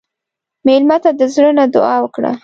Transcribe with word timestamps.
مېلمه 0.65 0.97
ته 1.03 1.09
د 1.19 1.21
زړه 1.33 1.51
نه 1.59 1.65
دعا 1.75 1.95
وکړه. 2.01 2.31